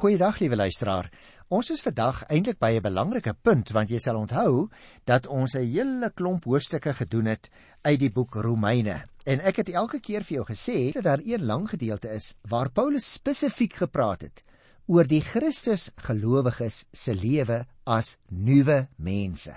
[0.00, 1.10] Goeiedag liewe luisteraar.
[1.52, 4.70] Ons is vandag eintlik by 'n belangrike punt want jy sal onthou
[5.04, 7.50] dat ons 'n hele klomp hoofstukke gedoen het
[7.84, 9.04] uit die boek Romeine.
[9.26, 12.70] En ek het elke keer vir jou gesê dat daar een lang gedeelte is waar
[12.70, 14.42] Paulus spesifiek gepraat het
[14.86, 19.52] oor die Christus gelowiges se lewe as nuwe mense.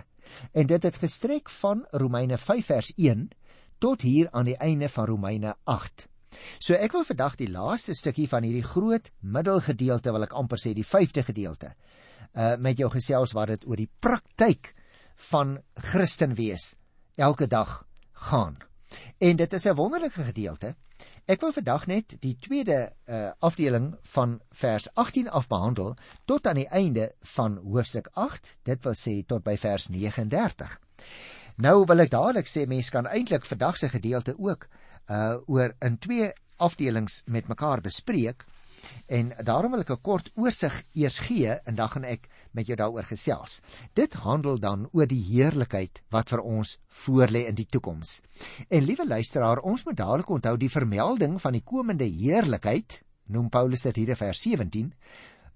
[0.52, 3.30] En dit het gestrek van Romeine 5 vers 1
[3.80, 6.12] tot hier aan die einde van Romeine 8.
[6.59, 10.73] So ek wil vandag die laaste stukkie van hierdie groot middelgedeelte wil ek amper sê
[10.77, 11.73] die 5de gedeelte
[12.34, 14.73] uh met jou gesels wat dit oor die praktyk
[15.30, 15.59] van
[15.91, 16.73] Christen wees
[17.16, 17.84] elke dag
[18.30, 18.58] gaan.
[19.20, 20.75] En dit is 'n wonderlike gedeelte.
[21.25, 26.55] Ek wil vandag net die tweede uh afdeling van vers 18 af behandel tot aan
[26.55, 30.80] die einde van hoofstuk 8, dit wil sê tot by vers 39.
[31.58, 35.98] Nou wil ek dadelik sê mense kan eintlik vandag se gedeelte ook uh oor in
[35.98, 38.45] twee afdelings met mekaar bespreek
[39.07, 42.75] en daarom wil ek 'n kort oorsig eers gee en dan gaan ek met jou
[42.75, 43.61] daaroor gesels.
[43.94, 48.22] Dit handel dan oor die heerlikheid wat vir ons voorlê in die toekoms.
[48.69, 53.81] En liewe luisteraar, ons moet dadelik onthou die vermelding van die komende heerlikheid, noem Paulus
[53.81, 54.94] dit hier in vers 17,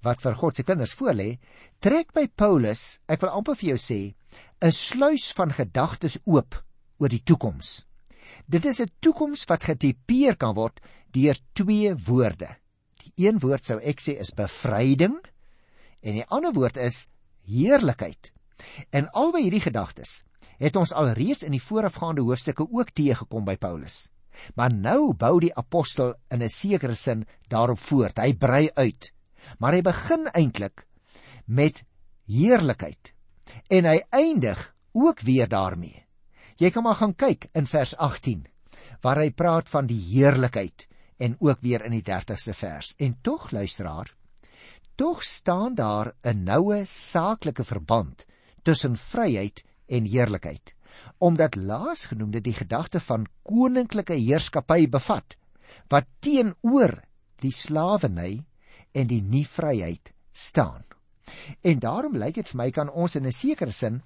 [0.02, 1.38] wat vir God se kinders voorlê,
[1.80, 4.16] trek by Paulus, ek wil amper vir jou sê,
[4.62, 6.64] 'n sluys van gedagtes oop
[7.00, 7.86] oor die toekoms.
[8.46, 10.80] Dit is 'n toekoms wat getipeer kan word
[11.12, 12.50] deur twee woorde.
[13.04, 15.18] Die een woord sou ek sê is bevryding
[16.02, 17.08] en die ander woord is
[17.46, 18.32] heerlikheid.
[18.92, 20.24] En albei hierdie gedagtes
[20.58, 24.10] het ons alreeds in die voorafgaande hoofstukke ook teëgekom by Paulus.
[24.56, 28.18] Maar nou bou die apostel in 'n sekere sin daarop voort.
[28.18, 29.14] Hy brei uit.
[29.60, 30.86] Maar hy begin eintlik
[31.46, 31.84] met
[32.26, 33.14] heerlikheid
[33.70, 36.07] en hy eindig ook weer daarmee.
[36.58, 38.46] Jy kan maar gaan kyk in vers 18
[39.06, 40.88] waar hy praat van die heerlikheid
[41.22, 42.96] en ook weer in die 30ste vers.
[42.98, 44.10] En tog luisteraar,
[44.98, 48.26] tog staan daar 'n noue saaklike verband
[48.64, 50.76] tussen vryheid en heerlikheid,
[51.18, 55.38] omdat laasgenoemde die gedagte van koninklike heerskappy bevat
[55.90, 57.04] wat teenoor
[57.42, 58.46] die slawerny
[58.92, 60.84] en die nie vryheid staan.
[61.62, 64.02] En daarom lyk dit vir my kan ons in 'n sekere sin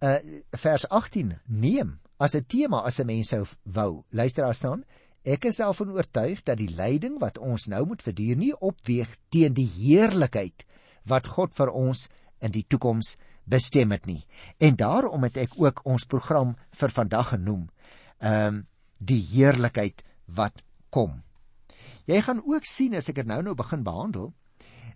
[0.00, 0.18] uh
[0.50, 4.04] vers 18 neem as 'n tema as 'n mens sou wou.
[4.10, 4.84] Luister daar staan:
[5.24, 9.52] Ek is daarvan oortuig dat die lyding wat ons nou moet verduur nie opweeg teen
[9.52, 10.64] die heerlikheid
[11.04, 12.08] wat God vir ons
[12.40, 14.26] in die toekoms bestem het nie.
[14.58, 17.68] En daarom het ek ook ons program vir vandag genoem:
[18.18, 18.66] ehm um,
[18.98, 21.22] die heerlikheid wat kom.
[22.06, 24.32] Jy gaan ook sien as ek dit nou nou begin behandel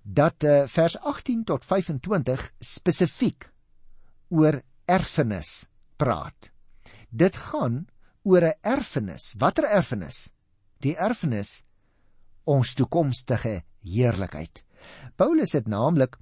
[0.03, 3.47] dat uh, vers 18 tot 25 spesifiek
[4.29, 6.51] oor erfenis praat.
[7.11, 7.87] Dit gaan
[8.23, 9.35] oor 'n erfenis.
[9.39, 10.33] Watter erfenis?
[10.81, 11.65] Die erfenis
[12.45, 14.65] ons toekomstige heerlikheid.
[15.17, 16.17] Paulus het naamlik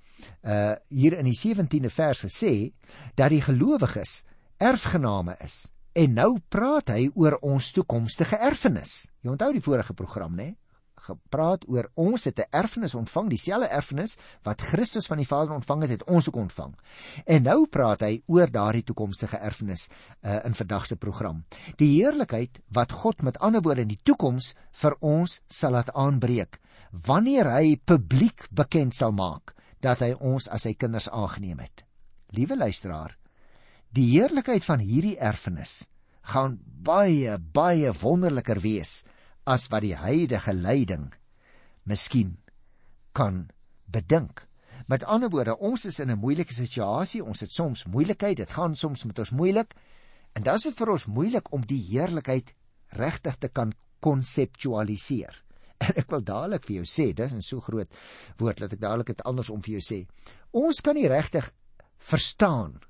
[0.45, 2.73] uh hier in die 17de vers gesê
[3.15, 4.25] dat die gelowiges
[4.59, 5.73] erfgename is.
[5.93, 9.09] En nou praat hy oor ons toekomstige erfenis.
[9.23, 10.55] Jy onthou die vorige program, né?
[11.07, 15.83] Gepraat oor ons het 'n erfenis ontvang, dieselfde erfenis wat Christus van die Vader ontvang
[15.83, 16.75] het, het ons ook ontvang.
[17.27, 19.89] En nou praat hy oor daardie toekomstige erfenis
[20.23, 21.45] uh, in vandag se program.
[21.77, 26.61] Die heerlikheid wat God met ander woorde in die toekoms vir ons sal laat aanbreek
[26.91, 31.85] wanneer hy publiek bekend sal maak dat hy ons as sy kinders aangeneem het.
[32.31, 33.17] Liewe luisteraar,
[33.91, 35.89] die heerlikheid van hierdie erfenis
[36.23, 39.01] gaan baie baie wonderliker wees
[39.51, 41.11] as wat die huidige leiding
[41.89, 42.37] miskien
[43.17, 43.49] kan
[43.91, 44.45] bedink.
[44.87, 48.75] Met ander woorde, ons is in 'n moeilike situasie, ons het soms moeilikheid, dit gaan
[48.77, 49.75] soms met ons moeilik.
[50.33, 52.55] En dan is dit vir ons moeilik om die heerlikheid
[52.89, 55.43] regtig te kan konseptualiseer.
[55.81, 57.89] En ek wil dadelik vir jou sê, dis 'n so groot
[58.37, 60.07] woord dat ek dadelik dit andersom vir jou sê.
[60.53, 61.53] Ons kan nie regtig
[61.99, 62.81] verstaan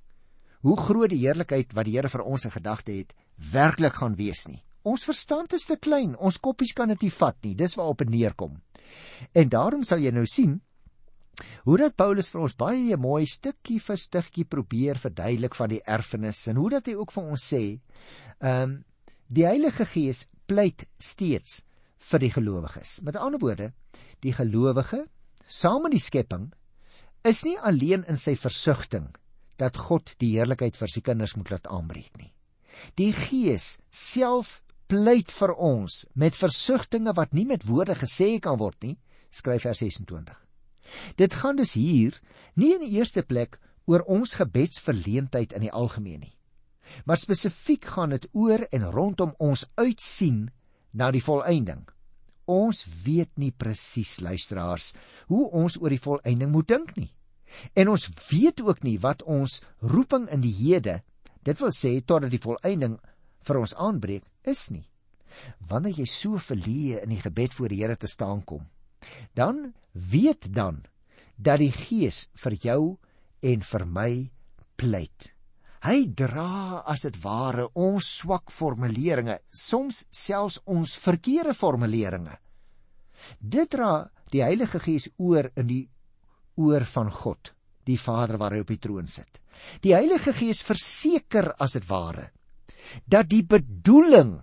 [0.60, 3.14] hoe groot die heerlikheid wat die Here vir ons in gedagte het
[3.52, 4.62] werklik gaan wees nie.
[4.82, 7.54] Ons verstand is te klein, ons koppies kan dit nie vat nie.
[7.54, 8.56] Dis waarop dit neerkom.
[9.36, 10.60] En daarom sal jy nou sien
[11.64, 16.42] hoe dat Paulus vir ons baie mooi stukkie vir stukkie probeer verduidelik van die erfenis
[16.50, 17.64] en hoe dat hy ook vir ons sê,
[18.40, 18.78] ehm um,
[19.30, 21.60] die Heilige Gees pleit steeds
[22.10, 22.96] vir die gelowiges.
[23.06, 23.68] Met ander woorde,
[24.26, 25.04] die gelowige
[25.46, 26.48] saam met die skepping
[27.22, 29.06] is nie alleen in sy versigtiging
[29.60, 32.32] dat God die heerlikheid vir sy kinders moet laat aanbreek nie.
[32.98, 38.78] Die Gees self pleit vir ons met versigtings wat nie met woorde gesê kan word
[38.82, 38.96] nie,
[39.30, 40.34] skryf vers 26.
[41.16, 42.16] Dit gaan dus hier
[42.58, 46.34] nie in die eerste plek oor ons gebedsverleentheid in die algemeen nie.
[47.06, 50.48] Maar spesifiek gaan dit oor en rondom ons uitsien
[50.90, 51.86] na die volëinding.
[52.50, 54.88] ons weet nie presies luisteraars
[55.30, 57.12] hoe ons oor die volëinding moet dink nie.
[57.78, 60.96] En ons weet ook nie wat ons roeping in die hede,
[61.46, 62.98] dit wil sê totdat die volëinding
[63.46, 64.86] vir ons aanbreek, is nie.
[65.70, 68.66] Wanneer jy so verleë in die gebed voor die Here te staan kom,
[69.34, 70.82] dan weet dan
[71.36, 72.80] dat die Gees vir jou
[73.40, 74.10] en vir my
[74.76, 75.30] pleit.
[75.80, 82.36] Hy dra as dit ware ons swak formuleringe, soms selfs ons verkeerde formuleringe.
[83.40, 85.84] Dit dra die Heilige Gees oor in die
[86.60, 87.54] oor van God,
[87.88, 89.40] die Vader waar hy op die troon sit.
[89.80, 92.28] Die Heilige Gees verseker as dit ware
[93.04, 94.40] dat die bedoeling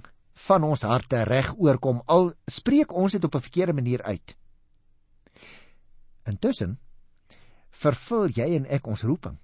[0.48, 4.38] van ons harte reg oorkom al spreek ons dit op 'n verkeerde manier uit.
[6.26, 6.80] Intussen
[7.70, 9.38] vervul jy en ek ons roeping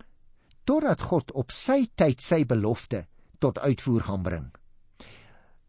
[0.64, 3.06] totdat God op sy tyd sy belofte
[3.40, 4.52] tot uitvoer gaan bring.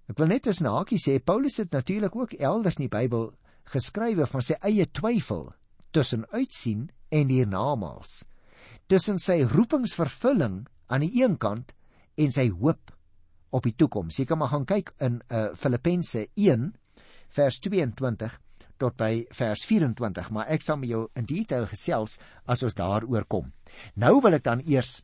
[0.08, 3.32] Ek wil net as 'n hakie sê Paulus het natuurlik ook elders in die Bybel
[3.64, 5.54] geskrywe van sy eie twyfel
[5.90, 8.24] tussen uitsien en hiernamaals.
[8.86, 11.72] Tussen sy roepingsvervulling aan die een kant
[12.16, 12.92] en sy hoop
[13.54, 14.18] op die toekoms.
[14.18, 16.72] Jy kan maar gaan kyk in uh, Filippense 1
[17.34, 18.38] vers 22
[18.82, 22.18] tot by vers 24, maar ek sal met jou in detail gesels
[22.50, 23.52] as ons daaroor kom.
[23.94, 25.00] Nou wil ek dan eers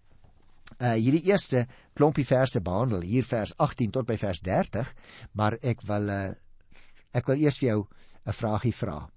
[0.78, 1.64] uh hierdie eerste
[1.98, 4.92] klompie verse behandel, hier vers 18 tot by vers 30,
[5.34, 6.20] maar ek wil uh
[7.14, 7.80] ek wil eers vir jou
[8.26, 9.08] 'n vragie vra.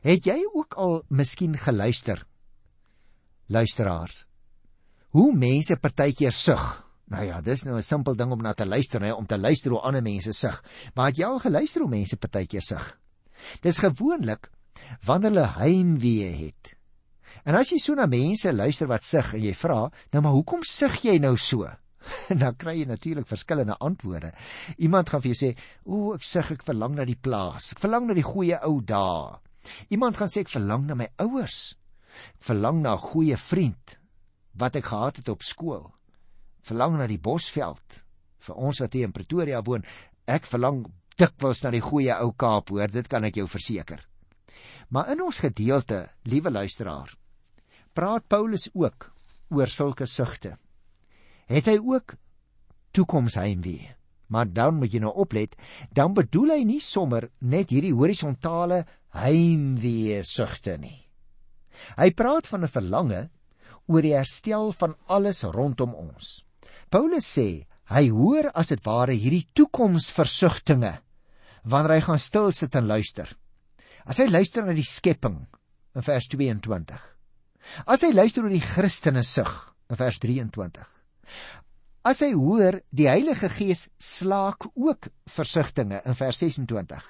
[0.00, 2.24] Het jy ook al miskien geluister?
[3.48, 4.24] Luisteraars.
[5.12, 6.89] Hoe mense partykeer sug.
[7.10, 9.70] Nou ja, dis nou 'n simpel ding om na te luister, hè, om te luister
[9.70, 10.64] hoe ander mense sug.
[10.94, 12.98] Maar het jy al geluister hoe mense partykeer sug?
[13.60, 14.50] Dis gewoonlik
[15.04, 16.76] wanneer hulle heimwee het.
[17.44, 20.62] En as jy so na mense luister wat sug en jy vra, nou maar hoekom
[20.62, 21.68] sug jy nou so?
[22.42, 24.32] dan kry jy natuurlik verskillende antwoorde.
[24.78, 27.72] Iemand gaan vir jou sê, "O, ek sug, ek verlang na die plaas.
[27.72, 29.38] Ek verlang na die goeie ou dae."
[29.90, 31.76] Iemand gaan sê ek verlang na my ouers.
[32.38, 33.98] Ek verlang na 'n goeie vriend
[34.54, 35.92] wat ek gehad het op skool.
[36.62, 38.02] Verlang na die Bosveld.
[38.40, 39.84] Vir ons wat hier in Pretoria woon,
[40.26, 40.84] ek verlang
[41.20, 44.00] dikwels na die goeie ou Kaap, hoor, dit kan ek jou verseker.
[44.90, 47.12] Maar in ons gedeelte, liewe luisteraar,
[47.94, 49.10] praat Paulus ook
[49.50, 50.56] oor sulke sugte.
[51.50, 52.14] Het hy ook
[52.94, 53.94] toekomsheimwee?
[54.30, 55.56] Maar dan moet jy nou oplet,
[55.90, 58.84] dan bedoel hy nie sommer net hierdie horisontale
[59.18, 61.00] heimwee sugte nie.
[61.98, 63.22] Hy praat van 'n verlange
[63.90, 66.44] oor die herstel van alles rondom ons.
[66.90, 70.92] Paulus sê hy hoor as dit ware hierdie toekomsversugtinge
[71.70, 73.28] wanneer hy gaan stil sit en luister.
[74.06, 75.38] As hy luister na die skepping
[75.94, 76.98] in vers 22.
[77.86, 79.52] As hy luister oor die Christene sug
[79.90, 80.88] in vers 23.
[82.10, 87.04] As hy hoor die Heilige Gees slaak ook versigtinge in vers 26.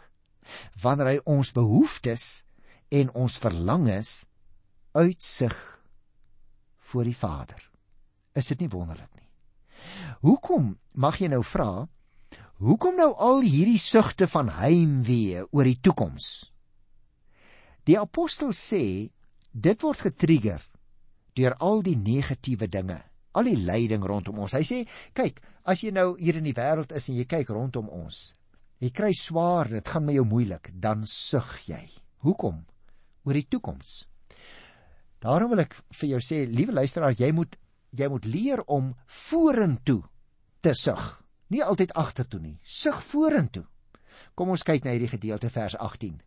[0.82, 2.43] Wanneer hy ons behoeftes
[2.91, 4.27] en ons verlangens
[4.99, 5.56] uitsig
[6.91, 7.62] voor die Vader.
[8.35, 9.19] Is dit nie wonderlik nie?
[10.27, 11.88] Hoekom mag jy nou vra
[12.61, 16.27] Hoekom nou al hierdie sugte van heimwee oor die toekoms?
[17.88, 18.82] Die apostel sê
[19.50, 20.67] dit word getrigger
[21.41, 22.99] deur al die negatiewe dinge,
[23.32, 24.59] al die lyding rondom ons.
[24.59, 24.82] Hy sê,
[25.17, 28.35] kyk, as jy nou hier in die wêreld is en jy kyk rondom ons,
[28.85, 31.81] jy kry swaar, dit gaan met jou moeilik, dan sug jy.
[32.27, 32.61] Hoekom?
[33.25, 34.03] Oor die toekoms.
[35.25, 37.56] Daarom wil ek vir jou sê, liewe luisteraar, jy moet
[37.97, 40.03] jy moet leer om vorentoe
[40.61, 41.20] te sug
[41.51, 42.56] nie altyd agtertoe nie.
[42.63, 43.67] Sug vorentoe.
[44.39, 46.20] Kom ons kyk na hierdie gedeelte vers 18.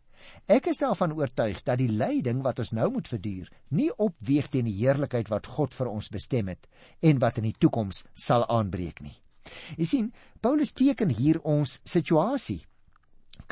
[0.48, 4.68] Ek is daarvan oortuig dat die lyding wat ons nou moet verduur, nie opweeg teen
[4.68, 6.68] die heerlikheid wat God vir ons bestem het
[7.04, 9.16] en wat in die toekoms sal aanbreek nie.
[9.76, 10.06] Jy sien,
[10.40, 12.62] Paulus teken hier ons situasie.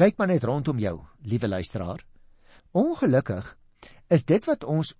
[0.00, 0.96] Kyk maar net rondom jou,
[1.28, 2.00] liewe luisteraar.
[2.72, 3.52] Ongelukkig
[4.08, 4.94] is dit wat ons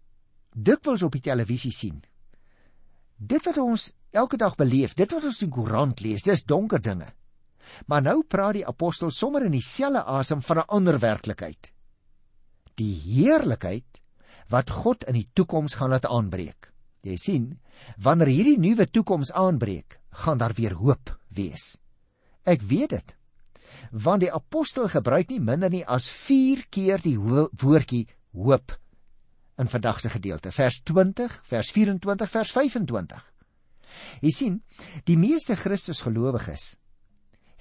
[0.52, 2.02] dikwels op die televisie sien.
[3.22, 6.82] Dit wat ons elke dag beleef, dit wat ons in die koerant lees, dis donker
[6.82, 7.12] dinge.
[7.86, 11.72] Maar nou praat die apostel sommer in dieselfde asem van 'n ander werklikheid.
[12.74, 14.00] Die heerlikheid
[14.48, 16.72] wat God in die toekoms gaan laat aanbreek.
[17.02, 17.60] Jy sien,
[17.96, 21.78] wanneer hierdie nuwe toekoms aanbreek, gaan daar weer hoop wees.
[22.44, 23.16] Ek weet dit.
[23.90, 28.81] Want die apostel gebruik nie minder nie as 4 keer die woordjie hoop
[29.60, 30.52] in vandag se gedeelte.
[30.52, 33.32] Vers 20, vers 24, vers 25.
[34.24, 34.58] Jy sien,
[35.08, 36.76] die meeste Christusgelowiges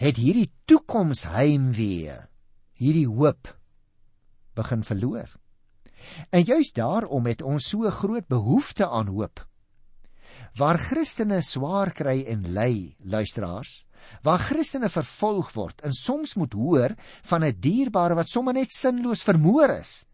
[0.02, 2.16] het hierdie toekomsheimwee,
[2.82, 3.52] hierdie hoop
[4.58, 5.30] begin verloor.
[6.34, 9.44] En juis daarom het ons so groot behoefte aan hoop.
[10.58, 13.86] Waar Christene swaar kry en ly, luisteraars,
[14.26, 16.96] waar Christene vervolg word en soms moet hoor
[17.30, 20.06] van 'n dierbare wat sommer net sinloos vermoor is,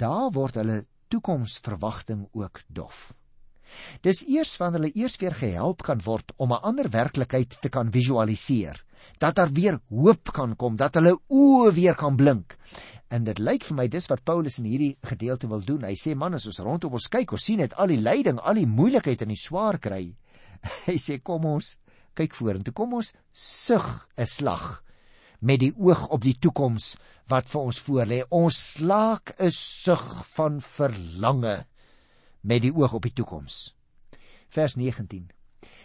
[0.00, 3.10] daar word hulle toekomsverwagting ook dof.
[4.02, 7.92] Dis eers wanneer hulle eers weer gehelp kan word om 'n ander werklikheid te kan
[7.92, 8.84] visualiseer,
[9.18, 12.56] dat daar weer hoop kan kom, dat hulle oë weer kan blink.
[13.08, 15.84] En dit lyk vir my dis wat Paulus in hierdie gedeelte wil doen.
[15.84, 18.54] Hy sê man, as ons rondom ons kyk, ons sien net al die lyding, al
[18.54, 20.16] die moeilikheid en die swaar kry.
[20.86, 21.78] Hy sê kom ons
[22.14, 24.82] kyk vorentoe, kom ons sug 'n slag
[25.40, 26.94] met die oog op die toekoms
[27.30, 28.22] wat vir ons voorlê.
[28.30, 31.66] Ons slaak 'n sug van verlange
[32.40, 33.74] met die oog op die toekoms.
[34.48, 35.30] Vers 19.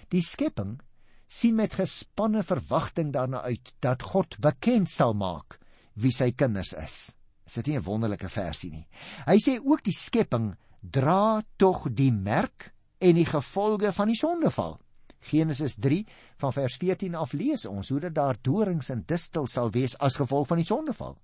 [0.09, 0.79] Die skepping
[1.27, 5.59] sien met gespanne verwagting daarna uit dat God bekend sal maak
[5.93, 7.15] wie sy kinders is.
[7.45, 8.87] Is dit nie 'n wonderlike versie nie?
[9.25, 14.79] Hy sê ook die skepping dra tog die merk en die gevolge van die sondeval.
[15.25, 16.03] Genesis 3
[16.41, 20.19] van vers 14 af lees ons hoe dit daar dorings en distels sal wees as
[20.21, 21.17] gevolg van die sondeval.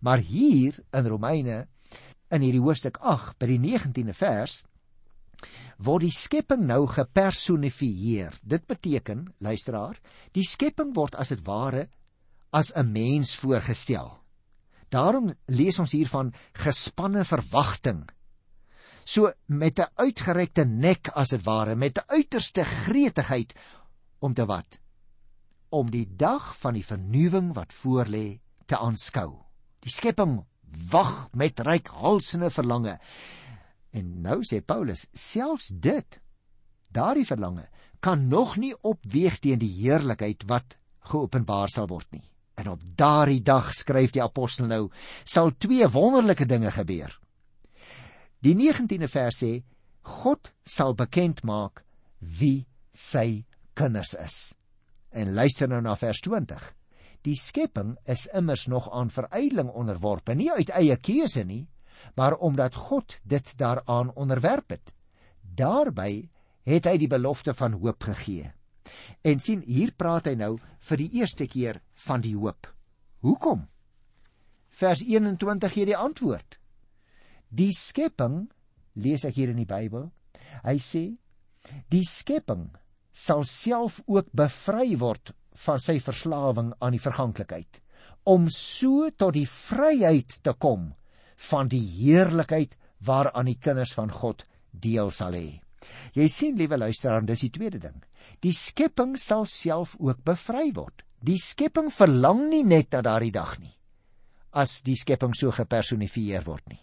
[0.00, 1.66] Maar hier in Romeine
[2.30, 4.62] in hierdie hoofstuk 8 by die 19de vers
[5.78, 8.34] word die skepping nou gepersonifieer.
[8.42, 9.98] Dit beteken, luisteraar,
[10.34, 11.86] die skepping word as dit ware
[12.50, 14.18] as 'n mens voorgestel.
[14.90, 18.08] Daarom lees ons hier van gespanne verwagting.
[19.08, 23.54] So met 'n uitgerekte nek as dit ware, met uiterste gretigheid
[24.18, 24.80] om te wat?
[25.68, 29.32] Om die dag van die vernuwing wat voorlê te aanskou.
[29.80, 30.44] Die skepping
[30.90, 32.98] wag met reikhalsende verlange.
[33.90, 36.20] En nou sê Paulus, selfs dit,
[36.88, 37.68] daardie verlange,
[38.00, 42.28] kan nog nie opweeg teen die heerlikheid wat geopenbaar sal word nie.
[42.54, 44.90] En op daardie dag skryf die apostel nou,
[45.24, 47.18] sal twee wonderlike dinge gebeur.
[48.44, 49.52] Die 19de vers sê
[50.08, 51.82] God sal bekend maak
[52.20, 54.36] wie sy kinders is.
[55.10, 56.60] En luister nou na vers 20.
[57.26, 61.66] Die skepping is immers nog aan verydeling onderworpe, nie uit eie keuse nie,
[62.14, 64.94] maar omdat God dit daaraan onderwerp het.
[65.42, 66.28] Daarby
[66.68, 68.52] het hy die belofte van hoop gegee.
[69.26, 70.54] En sien, hier praat hy nou
[70.88, 72.70] vir die eerste keer van die hoop.
[73.26, 73.66] Hoekom?
[74.70, 76.57] Vers 21 gee die antwoord.
[77.48, 78.46] Die skepping,
[79.00, 80.08] lees ek hier in die Bybel,
[80.64, 81.04] hy sê,
[81.92, 82.68] die skepping
[83.12, 85.32] sal self ook bevry word
[85.64, 87.80] van sy verslawing aan die verganklikheid
[88.28, 90.90] om so tot die vryheid te kom
[91.48, 95.62] van die heerlikheid waaraan die kinders van God deel sal hê.
[96.12, 97.96] Jy sien, liewe luisteraar, dis die tweede ding.
[98.44, 101.06] Die skepping sal self ook bevry word.
[101.24, 103.74] Die skepping verlang nie net na daardie dag nie
[104.58, 106.80] as die skepping so gepersonifieer word nie.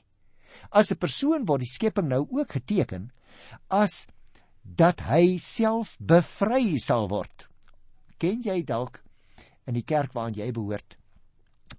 [0.72, 3.12] As 'n persoon word die skepping nou ook geteken
[3.70, 4.08] as
[4.64, 7.50] dat hy self bevry sal word.
[8.18, 9.04] Ken jy dalk
[9.68, 10.98] in die kerk waaraan jy behoort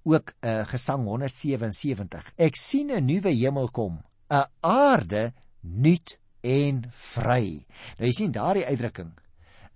[0.06, 2.32] ook uh, Gesang 177.
[2.38, 7.66] Ek sien 'n nuwe hemel kom, 'n aarde nuut en vry.
[7.98, 9.12] Nou jy sien daardie uitdrukking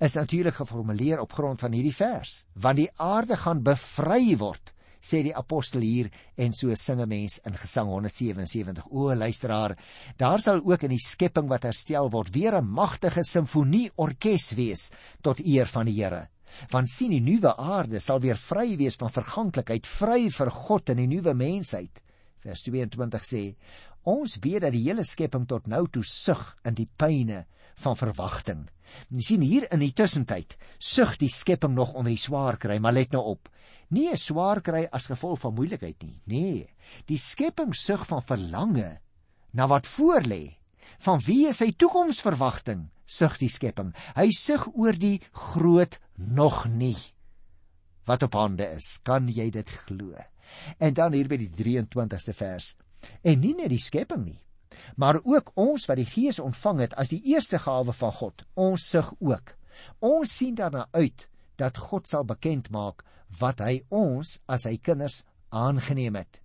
[0.00, 5.23] is natuurlik geformuleer op grond van hierdie vers, want die aarde gaan bevry word sê
[5.25, 8.87] die apostel hier en so singe mens in Gesang 177.
[8.90, 9.76] O luisteraar,
[10.16, 14.90] daar sal ook in die skepping wat herstel word weer 'n magtige simfonie orkes wees
[15.23, 16.28] tot eer van die Here
[16.71, 21.02] want sien die nuwe aarde sal weer vry wees van verganklikheid, vry vir God en
[21.02, 22.02] die nuwe mensheid.
[22.40, 23.45] Vers 22 sê:
[24.09, 27.45] Ons weet dat die hele skepping tot nou toe sug in die pyne
[27.80, 28.66] van verwagting.
[29.10, 32.96] Jy sien hier in die tussentyd sug die skepping nog onder die swaar kry, maar
[32.96, 33.49] let nou op.
[33.90, 36.22] Nie 'n swaar kry as gevolg van moeilikheid nie.
[36.26, 36.75] Nee,
[37.06, 39.00] die skepping sug van verlange
[39.52, 40.56] na wat voorlê.
[40.99, 42.90] Van wie is sy toekomsverwagting?
[43.06, 43.94] Sug die skepping.
[44.14, 46.96] Hy sug oor die groot nog nie
[48.10, 48.99] wat op hande is.
[49.02, 50.14] Kan jy dit glo?
[50.78, 52.75] En dan hier by die 23ste vers.
[53.22, 54.40] En nie net die skepping nie,
[54.96, 58.44] maar ook ons wat die Gees ontvang het as die eerste gawe van God.
[58.54, 59.54] Ons sug ook.
[60.00, 61.28] Ons sien daarna uit
[61.60, 63.04] dat God sal bekend maak
[63.40, 66.42] wat hy ons as sy kinders aangeneem het.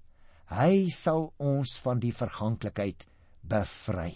[0.51, 3.07] Hy sal ons van die verganklikheid
[3.41, 4.13] bevry.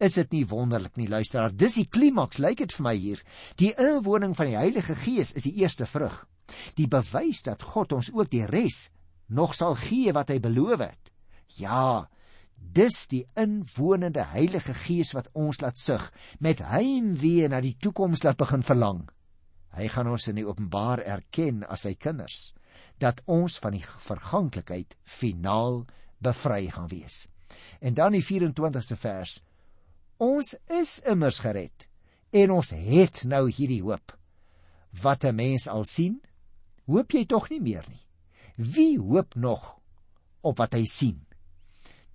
[0.00, 1.52] Is dit nie wonderlik nie, luisteraar?
[1.52, 3.20] Dis die klimaks, lyk dit vir my hier.
[3.60, 6.24] Die inwoning van die Heilige Gees is die eerste vrug.
[6.78, 8.88] Die bewys dat God ons ook die res
[9.30, 11.12] nog sal gee wat hy beloof het.
[11.60, 12.08] Ja,
[12.72, 18.38] dis die inwonende Heilige Gees wat ons laat sug met heimwee na die toekoms laat
[18.40, 19.04] begin verlang.
[19.74, 22.52] Hy gaan ons in die openbaar erken as sy kinders
[23.00, 25.84] dat ons van die verganklikheid finaal
[26.20, 27.28] bevry gaan wees.
[27.80, 29.40] En dan die 24ste vers
[30.20, 31.88] Ons is immers gered
[32.30, 34.14] En ons het nou hierdie hoop.
[35.02, 36.22] Wat 'n mens al sien,
[36.86, 38.06] hoop jy tog nie meer nie.
[38.56, 39.80] Wie hoop nog
[40.40, 41.26] op wat hy sien?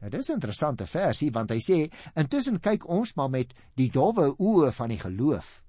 [0.06, 1.78] Nou dis 'n interessante versie want hy sê
[2.14, 5.64] intussen kyk ons maar met die dowwe oë van die geloof.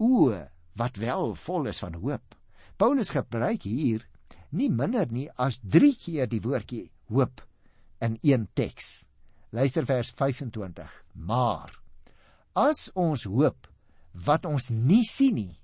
[0.00, 2.34] Oë wat wel vol is van hoop.
[2.78, 4.08] Paulus gebruik hier
[4.50, 7.44] nie minder nie as 3 keer die woordjie hoop
[8.00, 9.04] in een teks.
[9.52, 11.04] Luister vers 25.
[11.12, 11.68] Maar
[12.54, 13.68] as ons hoop
[14.12, 15.60] wat ons nie sien nie,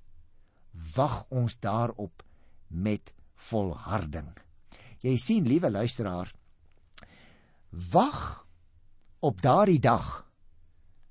[0.94, 2.22] wag ons daarop
[2.68, 4.28] met volharding.
[5.00, 6.28] Jy sien, liewe luisteraar,
[7.70, 8.46] wag
[9.20, 10.26] op daardie dag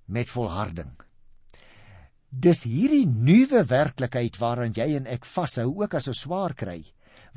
[0.06, 0.92] met volharding.
[2.30, 6.84] Dis hierdie nuwe werklikheid waaraan jy en ek vashou ook as ons swaar kry,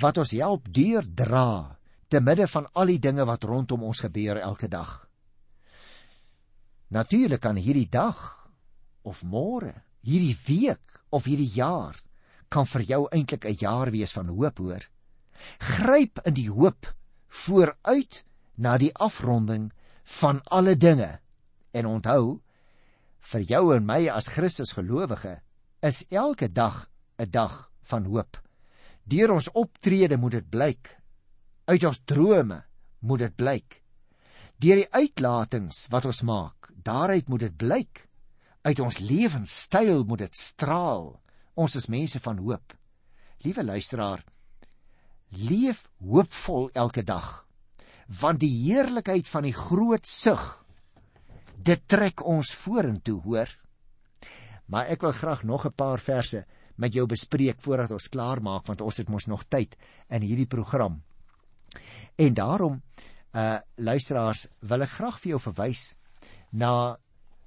[0.01, 1.79] wat ons help deurdra
[2.13, 5.01] te midde van al die dinge wat rondom ons gebeur elke dag.
[6.93, 8.21] Natuurlik kan hierdie dag
[9.09, 9.73] of môre,
[10.05, 11.97] hierdie week of hierdie jaar
[12.53, 14.85] kan vir jou eintlik 'n jaar wees van hoop, hoor.
[15.59, 16.95] Gryp in die hoop
[17.29, 18.25] vooruit
[18.55, 19.73] na die afronding
[20.19, 21.19] van alle dinge.
[21.73, 22.41] En onthou,
[23.33, 25.41] vir jou en my as Christus gelowige
[25.83, 28.41] is elke dag 'n dag van hoop.
[29.05, 30.99] Deur ons optrede moet dit blyk.
[31.65, 32.65] Uit ons drome
[32.99, 33.83] moet dit blyk.
[34.57, 38.09] Deur die uitlatings wat ons maak daaruit moet dit blyk.
[38.63, 41.21] Uit ons lewenstyl moet dit straal.
[41.55, 42.75] Ons is mense van hoop.
[43.43, 44.25] Liewe luisteraar,
[45.29, 47.42] leef hoopvol elke dag.
[48.07, 50.65] Want die heerlikheid van die groot sug
[51.63, 53.51] dit trek ons vorentoe, hoor.
[54.67, 56.45] Maar ek wil graag nog 'n paar verse
[56.77, 59.77] met jou bespreek voordat ons klaar maak want ons het mos nog tyd
[60.09, 61.03] in hierdie program.
[62.17, 62.83] En daarom
[63.33, 65.97] uh luisteraars, wil ek graag vir jou verwys
[66.51, 66.99] na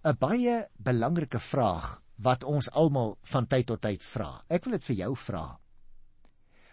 [0.04, 4.44] 'n baie belangrike vraag wat ons almal van tyd tot tyd vra.
[4.50, 5.60] Ek wil dit vir jou vra.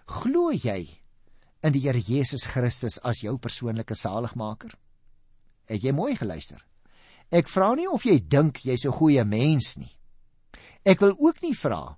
[0.07, 1.01] Glo jy
[1.62, 4.75] in die Here Jesus Christus as jou persoonlike saligmaker?
[5.69, 6.61] Het jy mooi geluister?
[7.31, 9.92] Ek vra nie of jy dink jy's 'n goeie mens nie.
[10.85, 11.96] Ek wil ook nie vra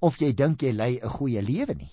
[0.00, 1.92] of jy dink jy lei 'n goeie lewe nie.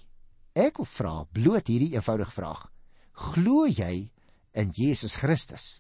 [0.56, 2.72] Ek wil vra bloot hierdie eenvoudige vraag.
[3.14, 4.12] Glo jy
[4.54, 5.80] in Jesus Christus?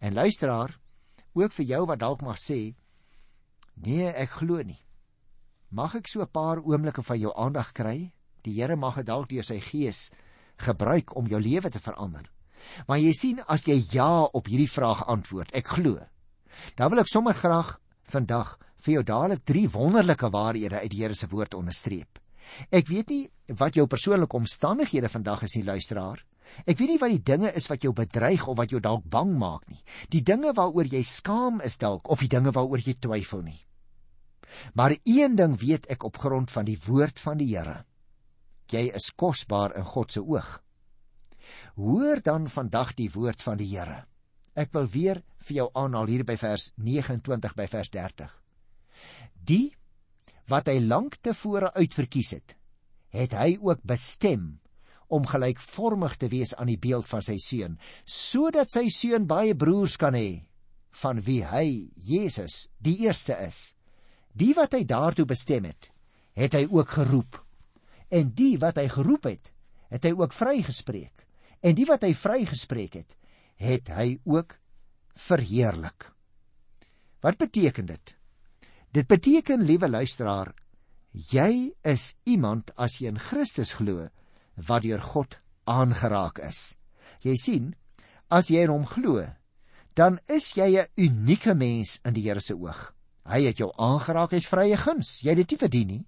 [0.00, 0.78] En luisteraar,
[1.32, 2.74] ook vir jou wat dalk mag sê
[3.86, 4.80] nee ek glo nie
[5.72, 8.12] mag ek so 'n paar oomblikke van jou aandag kry
[8.44, 10.10] die Here mag dit dalk deur sy gees
[10.58, 12.28] gebruik om jou lewe te verander
[12.86, 16.00] maar jy sien as jy ja op hierdie vraag antwoord ek glo
[16.76, 17.78] dan wil ek sommer graag
[18.12, 22.20] vandag vir jou dadelik drie wonderlike waarhede uit die Here se woord onderstreep
[22.70, 23.24] ek weet nie
[23.58, 26.22] wat jou persoonlike omstandighede vandag is nie luisteraar
[26.68, 29.32] Ek weet nie wat die dinge is wat jou bedreig of wat jou dalk bang
[29.40, 29.80] maak nie.
[30.12, 33.60] Die dinge waaroor jy skaam is dalk of die dinge waaroor jy twyfel nie.
[34.76, 37.84] Maar een ding weet ek op grond van die woord van die Here.
[38.70, 40.62] Jy is kosbaar in God se oog.
[41.76, 44.04] Hoor dan vandag die woord van die Here.
[44.54, 48.32] Ek wil weer vir jou aanhaal hier by vers 29 by vers 30.
[49.34, 49.72] Die
[50.50, 52.56] wat hy lank tevore uitverkies het,
[53.12, 54.58] het hy ook bestem
[55.12, 59.98] om gelykvormig te wees aan die beeld van sy seun, sodat sy seun baie broers
[60.00, 60.44] kan hê
[61.02, 63.74] van wie hy Jesus die eerste is.
[64.32, 65.90] Die wat hy daartoe bestem het,
[66.36, 67.41] het hy ook geroep.
[68.12, 69.52] En die wat hy geroep het,
[69.92, 71.24] het hy ook vrygespreek.
[71.64, 73.16] En die wat hy vrygespreek het,
[73.62, 74.56] het hy ook
[75.16, 76.10] verheerlik.
[77.22, 78.16] Wat beteken dit?
[78.92, 80.52] Dit beteken, liewe luisteraar,
[81.12, 84.08] jy is iemand as jy in Christus glo,
[84.56, 85.38] wat deur God
[85.70, 86.74] aangeraak is.
[87.24, 87.70] Jy sien,
[88.28, 89.22] as jy in hom glo,
[89.94, 92.92] dan is jy 'n unieke mens in die Here se oog.
[93.24, 95.20] Hy het jou aangeraak as vrye guns.
[95.22, 96.06] Jy het dit nie verdien nie.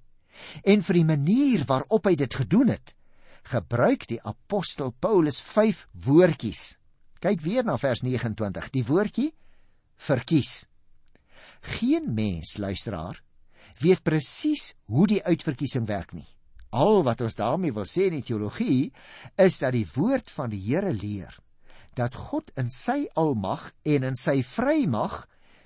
[0.64, 2.94] En vir die manier waarop hy dit gedoen het,
[3.44, 6.79] gebruik die apostel Paulus vyf woordjies.
[7.20, 9.31] Kyk weer na vers 29, die woordjie
[9.97, 10.64] verkies.
[11.79, 13.20] Geen mens, luisteraar,
[13.81, 16.29] weet presies hoe die uitverkiesing werk nie.
[16.75, 18.90] Al wat ons daarmee wil sê in die teologie
[19.40, 21.38] is dat die woord van die Here leer
[21.94, 25.20] dat God in sy almag en in sy vrymag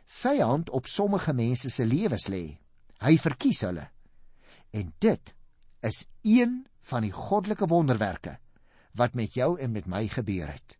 [0.05, 2.59] sy hand op sommige mense se lewens lê.
[3.01, 3.87] Hy verkies hulle.
[4.71, 5.35] En dit
[5.81, 8.39] is een van die goddelike wonderwerke
[8.99, 10.79] wat met jou en met my gebeur het.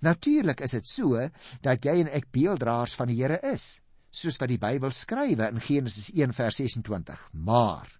[0.00, 1.28] Natuurlik is dit so
[1.64, 5.60] dat jy en ek beelddraers van die Here is, soos wat die Bybel skrywe in
[5.60, 7.28] Genesis 1:26.
[7.32, 7.98] Maar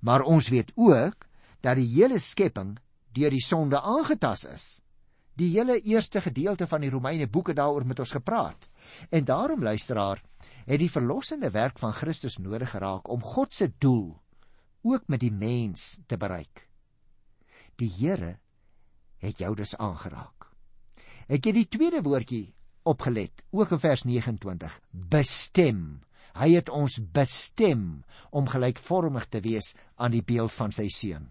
[0.00, 1.26] Maar ons weet ook
[1.60, 2.78] dat die hele skepping
[3.14, 4.80] deur die sonde aangetas is.
[5.38, 8.68] Die hele eerste gedeelte van die Romeine boeke daaroor met ons gepraat.
[9.10, 10.22] En daarom luisteraar,
[10.66, 14.21] het die verlossende werk van Christus nodig geraak om God se doel
[14.82, 16.66] ook met die mens te bereik.
[17.80, 18.38] Die Here
[19.22, 20.50] het jou dus aangeraak.
[21.28, 24.74] Ek het die tweede woordjie opgelet, ook in vers 29.
[24.90, 26.02] Bestem.
[26.34, 31.30] Hy het ons bestem om gelykvormig te wees aan die beeld van sy seun.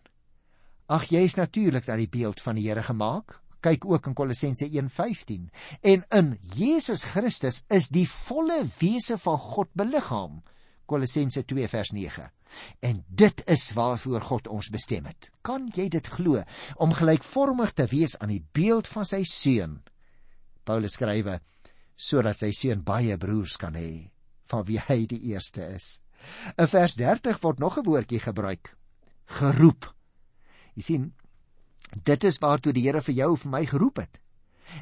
[0.91, 3.39] Ag jy is natuurlik aan die beeld van die Here gemaak.
[3.61, 5.49] Kyk ook in Kolossense 1:15.
[5.81, 10.41] En in Jesus Christus is die volle wese van God beliggaam.
[10.85, 12.31] Kolossense 2 vers 9.
[12.79, 15.31] En dit is waarvoor God ons bestem het.
[15.41, 16.43] Kan jy dit glo
[16.75, 19.81] om gelykvormig te wees aan die beeld van sy seun?
[20.63, 21.39] Paulus skrywe
[22.01, 24.09] sodat sy seun baie broers kan hê
[24.49, 25.99] van wie hy die eerste is.
[26.57, 28.75] In vers 30 word nog 'n woordjie gebruik.
[29.25, 29.93] Geroep.
[30.75, 31.13] Jy sien,
[32.03, 34.19] dit is waartoe die Here vir jou en vir my geroep het.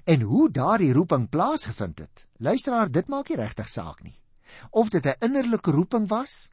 [0.05, 2.27] En hoe daardie roeping plaasgevind het.
[2.38, 4.19] Luisteraar, dit maak nie regtig saak nie.
[4.71, 6.51] Of dit 'n innerlike roeping was,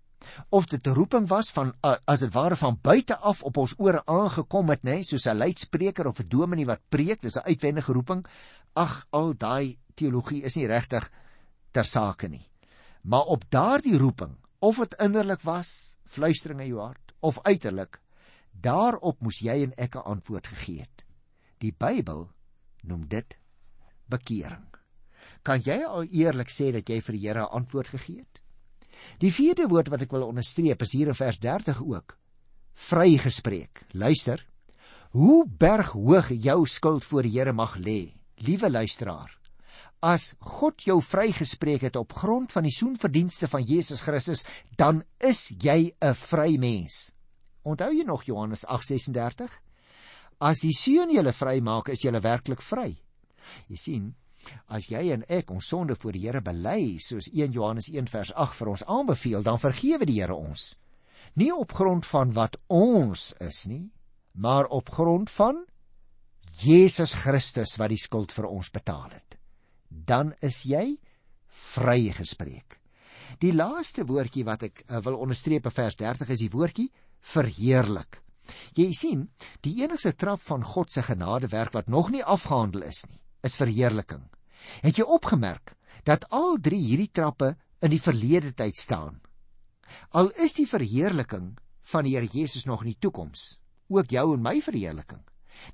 [0.48, 1.74] of dit 'n roeping was van
[2.04, 6.06] as dit ware van buite af op ons ore aangekom het, nê, soos 'n leidspreker
[6.06, 8.26] of 'n dominee wat preek, dis 'n uitwendige roeping.
[8.72, 11.10] Ag, al daai teologie is nie regtig
[11.70, 12.50] ter sake nie.
[13.02, 18.00] Maar op daardie roeping, of dit innerlik was, fluistering in jou hart, of uiterlik,
[18.50, 21.04] daarop moes jy en ek 'n antwoord gegee het.
[21.58, 22.30] Die Bybel
[22.82, 23.38] noem dit
[24.08, 24.66] bekering.
[25.42, 28.40] Kan jy al eerlik sê dat jy vir die Here 'n antwoord gegee het?
[29.22, 32.16] Die vierde woord wat ek wil onderstreep is hier in vers 30 ook.
[32.74, 33.86] Vrygespreek.
[33.92, 34.44] Luister.
[35.16, 38.12] Hoe berghoog jou skuld voor die Here mag lê,
[38.44, 39.32] liewe luisteraar.
[40.04, 44.44] As God jou vrygespreek het op grond van die soenverdienste van Jesus Christus,
[44.76, 47.12] dan is jy 'n vry mens.
[47.64, 49.50] Onthou jy nog Johannes 8:36?
[50.38, 52.96] As die Seun julle vrymaak, is julle werklik vry.
[53.68, 54.14] Jy sien,
[54.66, 58.32] As jy en ek ons sonde voor die Here bely, soos 1 Johannes 1 vers
[58.34, 60.74] 8 vir ons aanbeveel, dan vergewe die Here ons.
[61.36, 63.90] Nie op grond van wat ons is nie,
[64.32, 65.64] maar op grond van
[66.62, 69.36] Jesus Christus wat die skuld vir ons betaal het.
[69.88, 70.96] Dan is jy
[71.46, 72.78] vrygespreek.
[73.40, 76.88] Die laaste woordjie wat ek uh, wil onderstreep in vers 30 is die woordjie
[77.20, 78.22] verheerlik.
[78.78, 79.26] Jy sien,
[79.66, 84.24] die enigste trap van God se genadewerk wat nog nie afgehandel is nie, is verheerliking.
[84.82, 85.74] Het jy opgemerk
[86.04, 89.20] dat al drie hierdie trappe in die verlede tyd staan?
[90.10, 91.54] Al is die verheerliking
[91.92, 95.22] van die Here Jesus nog in die toekoms, ook jou en my verheerliking,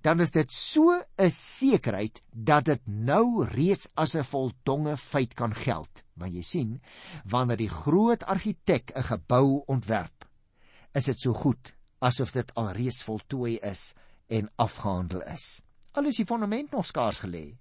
[0.04, 5.54] dan is dit so 'n sekerheid dat dit nou reeds as 'n voldonge feit kan
[5.54, 6.04] geld.
[6.14, 6.82] Want jy sien,
[7.24, 10.28] wanneer die groot argitek 'n gebou ontwerp,
[10.94, 13.94] is dit so goed asof dit alreeds voltooi is
[14.28, 15.62] en afgehandel is.
[15.92, 17.56] Al is die fondament nog skaars gelê.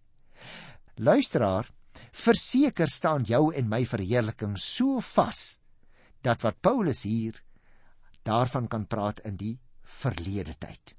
[1.02, 1.66] Luisteraar,
[2.14, 5.58] verseker staan jou en my verheerliking so vas
[6.22, 7.40] dat wat Paulus hier
[8.22, 10.94] daarvan kan praat in die verlede tyd.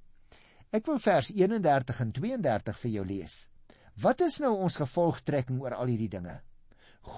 [0.74, 3.36] Ek wil vers 31 en 32 vir jou lees.
[4.02, 6.34] Wat is nou ons gevolgtrekking oor al hierdie dinge?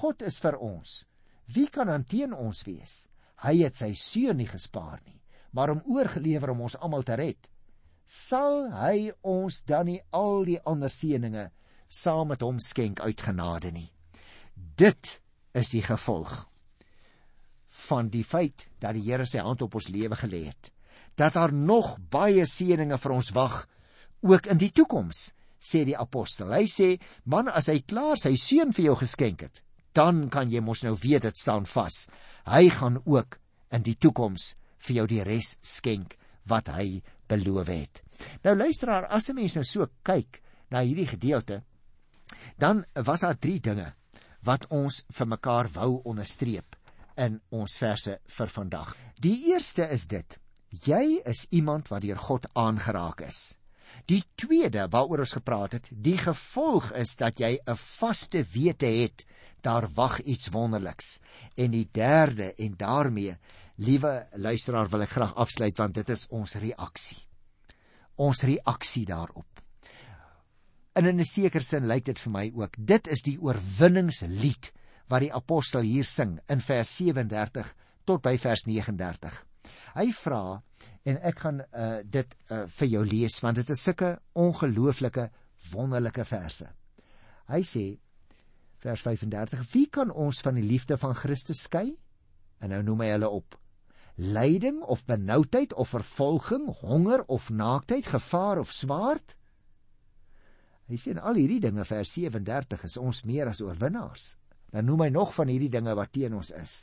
[0.03, 1.07] God is vir ons.
[1.49, 3.07] Wie kan aan teen ons wees?
[3.49, 5.23] Hy het sy seun nie gespaar nie,
[5.57, 7.49] maar hom oorgelewer om ons almal te red.
[8.05, 11.49] Sal hy ons dan nie al die ander seënings
[11.88, 13.90] saam met hom skenk uit genade nie.
[14.55, 15.20] Dit
[15.55, 16.47] is die gevolg
[17.88, 20.70] van die feit dat die Here sy hand op ons lewe gelê het.
[21.18, 23.64] Dat daar nog baie seënings vir ons wag
[24.25, 26.53] ook in die toekoms, sê die apostel.
[26.55, 26.88] Hy sê,
[27.25, 29.61] man, as hy klaar sy seun vir jou geskenk het,
[29.94, 32.07] dan kan jy mos nou weet dit staan vas.
[32.51, 33.38] Hy gaan ook
[33.75, 34.55] in die toekoms
[34.87, 36.16] vir jou die res skenk
[36.51, 38.03] wat hy beloof het.
[38.44, 41.62] Nou luisteraar, as 'n mens nou so kyk na hierdie gedeelte,
[42.58, 43.92] Dan was daar drie dinge
[44.44, 46.76] wat ons vir mekaar wou onderstreep
[47.16, 48.94] in ons verse vir vandag.
[49.20, 50.38] Die eerste is dit:
[50.84, 53.56] jy is iemand wat deur God aangeraak is.
[54.10, 59.24] Die tweede waaroor ons gepraat het, die gevolg is dat jy 'n vaste wete het
[59.62, 61.18] daar wag iets wonderliks.
[61.56, 63.37] En die derde en daarmee,
[63.76, 67.22] liewe luisteraar, wil ek graag afsluit want dit is ons reaksie.
[68.16, 69.54] Ons reaksie daarop.
[70.94, 72.76] En in 'n sekere sin lyk dit vir my ook.
[72.78, 74.72] Dit is die oorwinningslied
[75.11, 79.35] wat die apostel hier sing in vers 37 tot by vers 39.
[79.94, 80.62] Hy vra
[81.04, 85.28] en ek gaan uh, dit uh, vir jou lees want dit is sulke ongelooflike
[85.72, 86.68] wonderlike verse.
[87.50, 87.85] Hy sê
[88.85, 91.96] vers 35: Wie kan ons van die liefde van Christus skei?
[92.61, 93.59] En nou noem hy hulle op.
[94.14, 99.35] Lyding of benoudheid of vervolging, honger of naaktheid, gevaar of swaard?
[100.88, 104.37] Hy sê en al hierdie dinge vers 37 is ons meer as oorwinnaars.
[104.75, 106.83] dan noem hy nog van hierdie dinge wat teen ons is.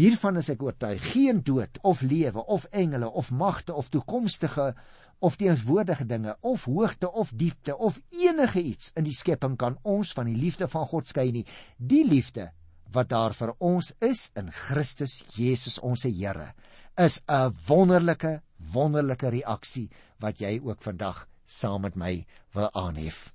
[0.00, 4.72] Hiervan is ek oortuig, geen dood of lewe of engele of magte of toekomstige
[5.20, 10.14] of teenswoordige dinge of hoogte of diepte of enige iets in die skepping kan ons
[10.16, 11.44] van die liefde van God skei nie.
[11.76, 12.48] Die liefde
[12.90, 16.54] wat daar vir ons is in Christus Jesus ons Here
[16.98, 18.40] is 'n wonderlike
[18.72, 23.34] wonderlike reaksie wat jy ook vandag saam met my wil aanhef.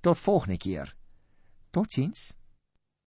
[0.00, 0.94] Tot volgende keer.
[1.70, 2.36] Totsiens.